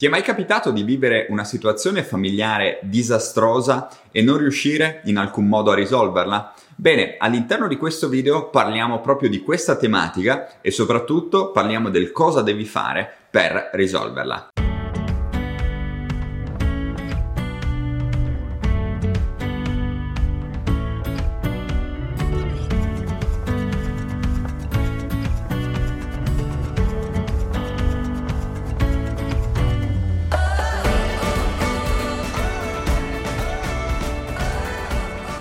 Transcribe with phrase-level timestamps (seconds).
[0.00, 5.48] Ti è mai capitato di vivere una situazione familiare disastrosa e non riuscire in alcun
[5.48, 6.54] modo a risolverla?
[6.76, 12.42] Bene, all'interno di questo video parliamo proprio di questa tematica e soprattutto parliamo del cosa
[12.42, 14.50] devi fare per risolverla.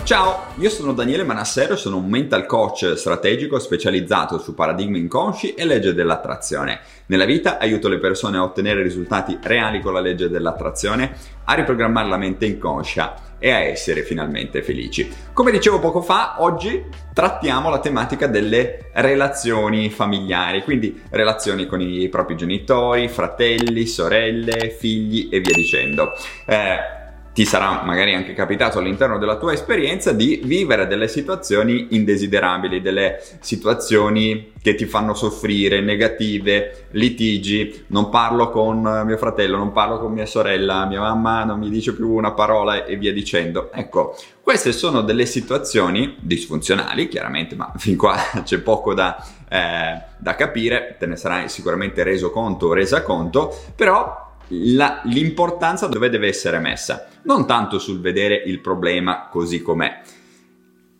[0.07, 5.53] Ciao, io sono Daniele Manassero e sono un mental coach strategico specializzato su paradigmi inconsci
[5.53, 6.79] e legge dell'attrazione.
[7.07, 12.07] Nella vita aiuto le persone a ottenere risultati reali con la legge dell'attrazione, a riprogrammare
[12.07, 15.11] la mente inconscia e a essere finalmente felici.
[15.33, 22.07] Come dicevo poco fa, oggi trattiamo la tematica delle relazioni familiari, quindi relazioni con i
[22.07, 26.13] propri genitori, fratelli, sorelle, figli e via dicendo.
[26.45, 26.96] Eh,
[27.37, 33.21] ti sarà magari anche capitato all'interno della tua esperienza di vivere delle situazioni indesiderabili, delle
[33.41, 40.13] situazioni che ti fanno soffrire, negative, litigi, non parlo con mio fratello, non parlo con
[40.13, 43.71] mia sorella, mia mamma non mi dice più una parola e via dicendo.
[43.71, 49.15] Ecco, queste sono delle situazioni disfunzionali, chiaramente, ma fin qua c'è poco da,
[49.47, 55.87] eh, da capire, te ne sarai sicuramente reso conto o resa conto, però la, l'importanza
[55.87, 60.01] dove deve essere messa, non tanto sul vedere il problema così com'è.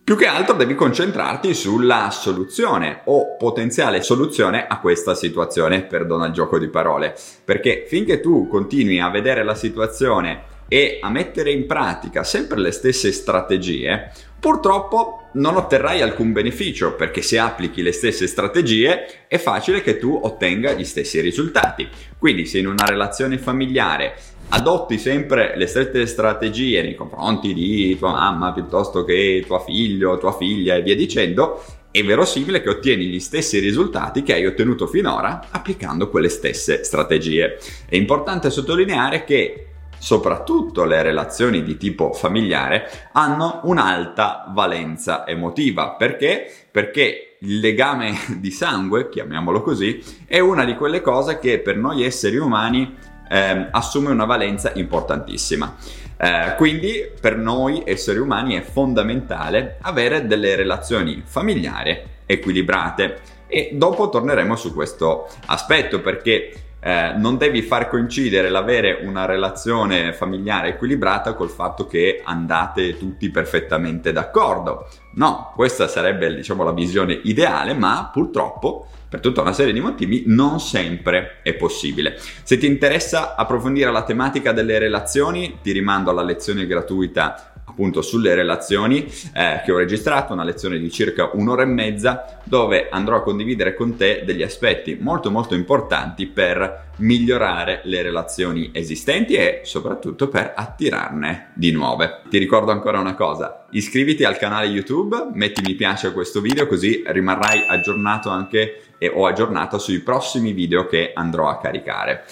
[0.08, 6.32] Più che altro devi concentrarti sulla soluzione o potenziale soluzione a questa situazione, perdona il
[6.32, 11.66] gioco di parole, perché finché tu continui a vedere la situazione e a mettere in
[11.66, 18.28] pratica sempre le stesse strategie, purtroppo non otterrai alcun beneficio perché se applichi le stesse
[18.28, 21.88] strategie è facile che tu ottenga gli stessi risultati.
[22.18, 24.16] Quindi se in una relazione familiare
[24.50, 30.36] adotti sempre le stesse strategie nei confronti di tua mamma piuttosto che tuo figlio, tua
[30.36, 35.48] figlia e via dicendo, è verosimile che ottieni gli stessi risultati che hai ottenuto finora
[35.50, 37.58] applicando quelle stesse strategie.
[37.88, 39.66] È importante sottolineare che
[39.98, 45.92] soprattutto le relazioni di tipo familiare, hanno un'alta valenza emotiva.
[45.92, 46.52] Perché?
[46.72, 52.04] Perché il legame di sangue, chiamiamolo così, è una di quelle cose che per noi
[52.04, 52.96] esseri umani
[53.30, 55.76] eh, assume una valenza importantissima.
[56.20, 64.10] Eh, quindi per noi esseri umani è fondamentale avere delle relazioni familiari equilibrate e dopo
[64.10, 71.34] torneremo su questo aspetto perché eh, non devi far coincidere l'avere una relazione familiare equilibrata
[71.34, 74.88] col fatto che andate tutti perfettamente d'accordo.
[75.14, 80.24] No, questa sarebbe diciamo la visione ideale, ma purtroppo per tutta una serie di motivi
[80.28, 82.18] non sempre è possibile.
[82.44, 88.34] Se ti interessa approfondire la tematica delle relazioni, ti rimando alla lezione gratuita appunto sulle
[88.34, 93.22] relazioni eh, che ho registrato, una lezione di circa un'ora e mezza dove andrò a
[93.22, 100.30] condividere con te degli aspetti molto molto importanti per migliorare le relazioni esistenti e soprattutto
[100.30, 102.22] per attirarne di nuove.
[102.30, 106.68] Ti ricordo ancora una cosa, iscriviti al canale YouTube, metti mi piace a questo video
[106.68, 112.24] così rimarrai aggiornato anche e, o aggiornato sui prossimi video che andrò a caricare.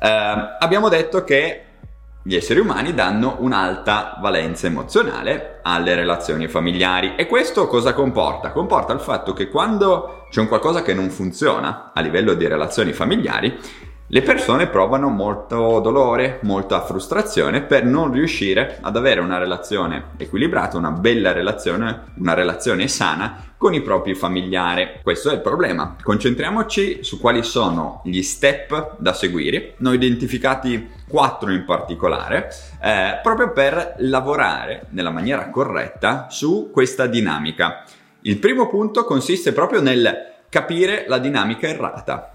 [0.00, 1.62] Eh, abbiamo detto che
[2.26, 8.50] gli esseri umani danno un'alta valenza emozionale alle relazioni familiari e questo cosa comporta?
[8.50, 12.94] Comporta il fatto che quando c'è un qualcosa che non funziona a livello di relazioni
[12.94, 13.58] familiari,
[14.14, 20.78] le persone provano molto dolore, molta frustrazione per non riuscire ad avere una relazione equilibrata,
[20.78, 25.00] una bella relazione, una relazione sana con i propri familiari.
[25.02, 25.96] Questo è il problema.
[26.00, 29.74] Concentriamoci su quali sono gli step da seguire.
[29.78, 32.50] Ne ho identificati quattro in particolare,
[32.80, 37.82] eh, proprio per lavorare nella maniera corretta su questa dinamica.
[38.20, 42.28] Il primo punto consiste proprio nel capire la dinamica errata.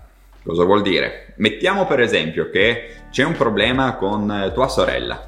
[0.43, 1.33] Cosa vuol dire?
[1.37, 5.27] Mettiamo per esempio che c'è un problema con eh, tua sorella,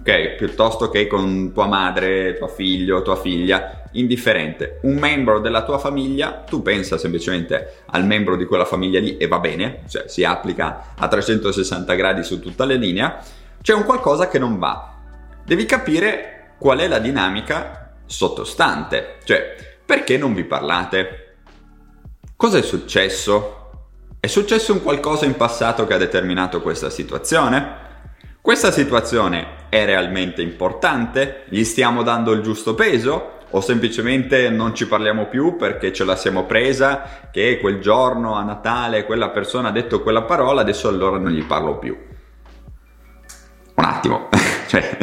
[0.00, 0.34] ok?
[0.36, 4.78] Piuttosto che con tua madre, tuo figlio, tua figlia, indifferente.
[4.82, 9.26] Un membro della tua famiglia, tu pensa semplicemente al membro di quella famiglia lì e
[9.26, 13.22] va bene, cioè si applica a 360 gradi su tutta la linea,
[13.60, 14.98] c'è un qualcosa che non va.
[15.44, 21.36] Devi capire qual è la dinamica sottostante, cioè perché non vi parlate?
[22.36, 23.61] Cosa è successo?
[24.24, 27.74] È successo un qualcosa in passato che ha determinato questa situazione?
[28.40, 31.42] Questa situazione è realmente importante?
[31.48, 33.38] Gli stiamo dando il giusto peso?
[33.50, 38.44] O semplicemente non ci parliamo più perché ce la siamo presa che quel giorno a
[38.44, 41.98] Natale quella persona ha detto quella parola, adesso allora non gli parlo più?
[43.74, 44.28] un attimo,
[44.68, 44.98] cioè,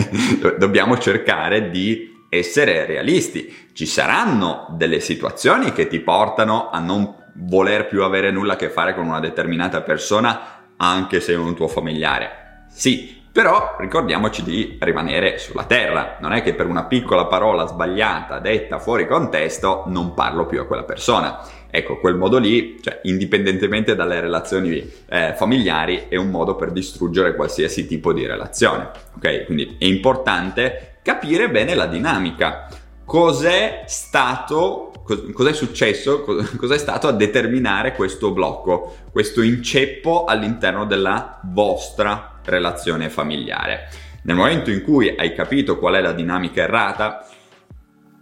[0.58, 3.68] dobbiamo cercare di essere realisti.
[3.74, 8.70] Ci saranno delle situazioni che ti portano a non voler più avere nulla a che
[8.70, 10.40] fare con una determinata persona
[10.78, 12.66] anche se è un tuo familiare.
[12.70, 18.40] Sì, però ricordiamoci di rimanere sulla terra, non è che per una piccola parola sbagliata,
[18.40, 21.40] detta fuori contesto, non parlo più a quella persona.
[21.70, 27.36] Ecco, quel modo lì, cioè, indipendentemente dalle relazioni eh, familiari, è un modo per distruggere
[27.36, 28.90] qualsiasi tipo di relazione.
[29.16, 29.46] Ok?
[29.46, 32.68] Quindi è importante capire bene la dinamica.
[33.06, 34.89] Cos'è stato
[35.34, 36.24] cos'è successo,
[36.58, 43.90] cos'è stato a determinare questo blocco, questo inceppo all'interno della vostra relazione familiare.
[44.24, 47.26] Nel momento in cui hai capito qual è la dinamica errata,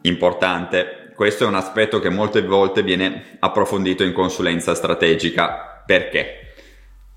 [0.01, 5.83] importante, questo è un aspetto che molte volte viene approfondito in consulenza strategica.
[5.85, 6.53] Perché?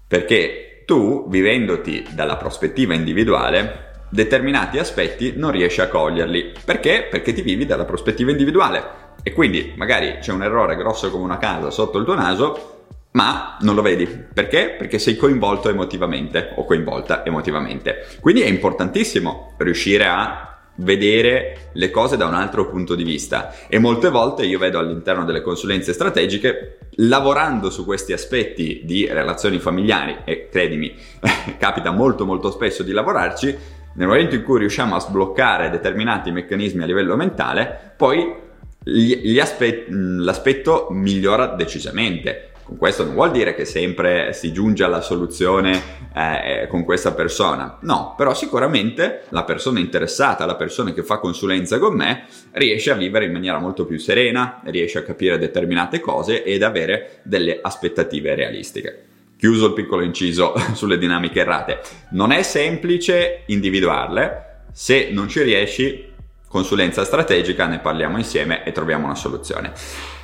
[0.09, 6.53] Perché tu, vivendoti dalla prospettiva individuale, determinati aspetti non riesci a coglierli.
[6.65, 7.07] Perché?
[7.11, 8.83] Perché ti vivi dalla prospettiva individuale.
[9.23, 12.79] E quindi magari c'è un errore grosso come una casa sotto il tuo naso,
[13.13, 14.07] ma non lo vedi.
[14.07, 14.75] Perché?
[14.79, 18.07] Perché sei coinvolto emotivamente o coinvolta emotivamente.
[18.21, 23.79] Quindi è importantissimo riuscire a vedere le cose da un altro punto di vista e
[23.79, 30.19] molte volte io vedo all'interno delle consulenze strategiche lavorando su questi aspetti di relazioni familiari
[30.25, 30.95] e credimi
[31.59, 33.57] capita molto molto spesso di lavorarci
[33.93, 38.49] nel momento in cui riusciamo a sbloccare determinati meccanismi a livello mentale poi
[38.83, 42.47] gli, gli aspe- l'aspetto migliora decisamente.
[42.71, 45.83] Con questo non vuol dire che sempre si giunge alla soluzione
[46.15, 51.81] eh, con questa persona, no, però sicuramente la persona interessata, la persona che fa consulenza
[51.81, 56.45] con me, riesce a vivere in maniera molto più serena, riesce a capire determinate cose
[56.45, 59.05] ed avere delle aspettative realistiche.
[59.37, 61.81] Chiuso il piccolo inciso sulle dinamiche errate.
[62.11, 66.10] Non è semplice individuarle, se non ci riesci
[66.51, 69.73] consulenza strategica, ne parliamo insieme e troviamo una soluzione.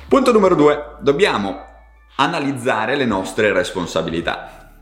[0.09, 1.65] Punto numero due, dobbiamo
[2.17, 4.73] analizzare le nostre responsabilità.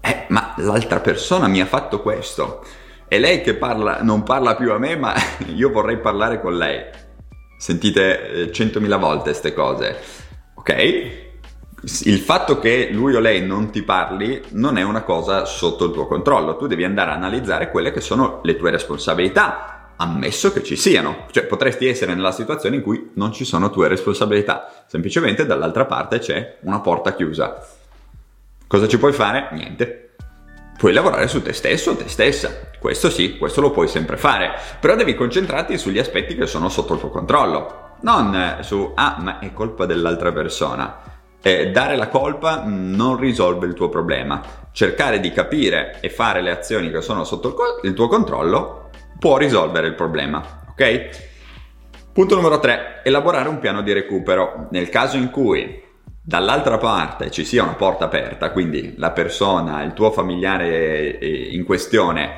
[0.00, 2.64] Eh, ma l'altra persona mi ha fatto questo.
[3.08, 5.12] È lei che parla, non parla più a me, ma
[5.52, 6.84] io vorrei parlare con lei.
[7.58, 9.96] Sentite eh, centomila volte queste cose.
[10.54, 11.26] Ok?
[12.04, 15.92] il fatto che lui o lei non ti parli non è una cosa sotto il
[15.92, 20.62] tuo controllo, tu devi andare a analizzare quelle che sono le tue responsabilità, ammesso che
[20.62, 21.26] ci siano.
[21.30, 26.18] Cioè potresti essere nella situazione in cui non ci sono tue responsabilità, semplicemente dall'altra parte
[26.18, 27.64] c'è una porta chiusa.
[28.66, 29.48] Cosa ci puoi fare?
[29.52, 30.04] Niente.
[30.76, 32.68] Puoi lavorare su te stesso o te stessa.
[32.78, 36.94] Questo sì, questo lo puoi sempre fare, però devi concentrarti sugli aspetti che sono sotto
[36.94, 41.16] il tuo controllo, non su ah, ma è colpa dell'altra persona.
[41.40, 44.40] Eh, dare la colpa non risolve il tuo problema.
[44.70, 48.87] Cercare di capire e fare le azioni che sono sotto il, co- il tuo controllo
[49.18, 51.26] può risolvere il problema, ok?
[52.12, 54.68] Punto numero 3, elaborare un piano di recupero.
[54.70, 55.82] Nel caso in cui
[56.20, 62.36] dall'altra parte ci sia una porta aperta, quindi la persona, il tuo familiare in questione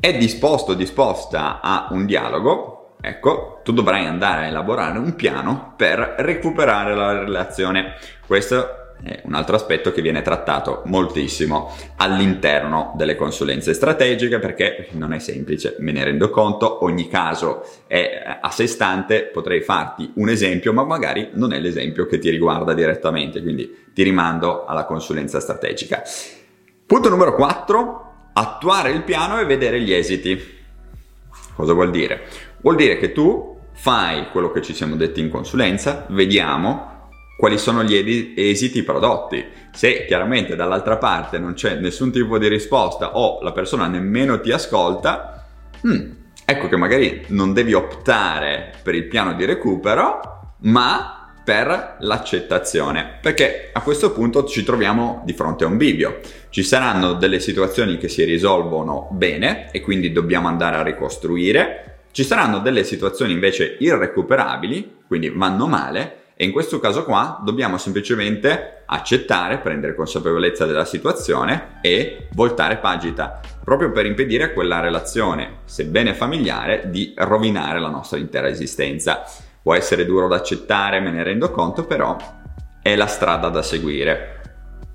[0.00, 5.74] è disposto o disposta a un dialogo, ecco, tu dovrai andare a elaborare un piano
[5.76, 7.94] per recuperare la relazione.
[8.26, 15.12] Questo è un altro aspetto che viene trattato moltissimo all'interno delle consulenze strategiche perché non
[15.12, 20.28] è semplice, me ne rendo conto, ogni caso è a sé stante, potrei farti un
[20.28, 25.40] esempio ma magari non è l'esempio che ti riguarda direttamente, quindi ti rimando alla consulenza
[25.40, 26.02] strategica.
[26.86, 30.56] Punto numero 4, attuare il piano e vedere gli esiti.
[31.54, 32.22] Cosa vuol dire?
[32.60, 36.97] Vuol dire che tu fai quello che ci siamo detti in consulenza, vediamo
[37.38, 39.46] quali sono gli esiti prodotti.
[39.72, 44.50] Se chiaramente dall'altra parte non c'è nessun tipo di risposta o la persona nemmeno ti
[44.50, 45.46] ascolta,
[45.86, 46.10] hmm,
[46.44, 53.70] ecco che magari non devi optare per il piano di recupero, ma per l'accettazione, perché
[53.72, 56.18] a questo punto ci troviamo di fronte a un bivio.
[56.50, 62.24] Ci saranno delle situazioni che si risolvono bene e quindi dobbiamo andare a ricostruire, ci
[62.24, 68.84] saranno delle situazioni invece irrecuperabili, quindi vanno male e in questo caso qua dobbiamo semplicemente
[68.86, 76.14] accettare, prendere consapevolezza della situazione e voltare pagina, proprio per impedire a quella relazione, sebbene
[76.14, 79.24] familiare, di rovinare la nostra intera esistenza.
[79.60, 82.16] Può essere duro da accettare, me ne rendo conto, però
[82.80, 84.40] è la strada da seguire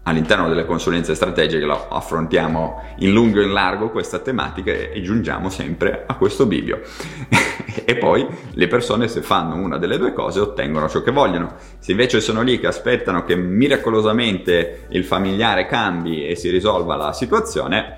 [0.03, 6.05] all'interno delle consulenze strategiche affrontiamo in lungo e in largo questa tematica e giungiamo sempre
[6.07, 6.81] a questo bivio.
[7.85, 11.55] e poi le persone se fanno una delle due cose ottengono ciò che vogliono.
[11.79, 17.13] Se invece sono lì che aspettano che miracolosamente il familiare cambi e si risolva la
[17.13, 17.97] situazione,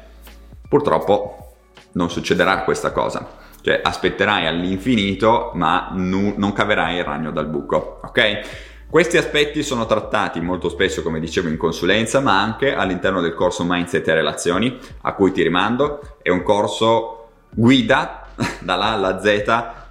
[0.68, 1.54] purtroppo
[1.94, 3.44] non succederà questa cosa.
[3.62, 8.74] Cioè aspetterai all'infinito ma nu- non caverai il ragno dal buco, ok?
[8.88, 13.66] Questi aspetti sono trattati molto spesso, come dicevo, in consulenza, ma anche all'interno del corso
[13.66, 16.18] Mindset e Relazioni, a cui ti rimando.
[16.22, 18.25] È un corso guida
[18.60, 19.44] dalla A alla Z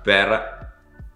[0.02, 0.72] per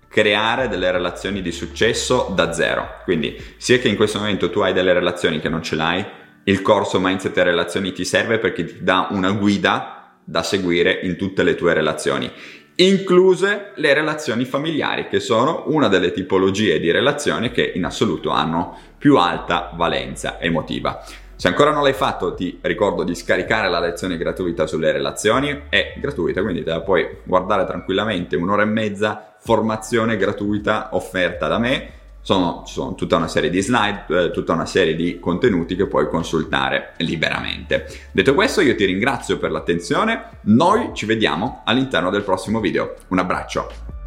[0.08, 3.00] creare delle relazioni di successo da zero.
[3.04, 6.04] Quindi, sia che in questo momento tu hai delle relazioni che non ce l'hai,
[6.44, 11.16] il corso Mindset e Relazioni ti serve perché ti dà una guida da seguire in
[11.16, 12.30] tutte le tue relazioni
[12.80, 18.76] incluse le relazioni familiari, che sono una delle tipologie di relazioni che in assoluto hanno
[18.97, 21.02] più alta valenza emotiva.
[21.38, 25.95] Se ancora non l'hai fatto, ti ricordo di scaricare la lezione gratuita sulle relazioni, è
[25.97, 31.90] gratuita, quindi te la puoi guardare tranquillamente, un'ora e mezza, formazione gratuita offerta da me
[32.23, 36.09] sono, sono, tutta una serie di slide, eh, tutta una serie di contenuti che puoi
[36.09, 37.87] consultare liberamente.
[38.11, 42.97] Detto questo, io ti ringrazio per l'attenzione, noi ci vediamo all'interno del prossimo video.
[43.11, 43.98] Un abbraccio!